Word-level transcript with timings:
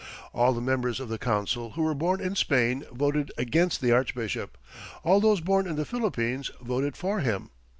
All 0.33 0.51
the 0.53 0.61
members 0.61 0.99
of 0.99 1.09
the 1.09 1.19
council 1.19 1.73
who 1.73 1.83
were 1.83 1.93
born 1.93 2.21
in 2.21 2.33
Spain 2.35 2.85
voted 2.91 3.31
against 3.37 3.81
the 3.81 3.91
Archbishop. 3.91 4.57
All 5.03 5.19
those 5.19 5.41
born 5.41 5.67
in 5.67 5.75
the 5.75 5.85
Philippines 5.85 6.49
voted 6.59 6.97
for 6.97 7.19
him. 7.19 7.51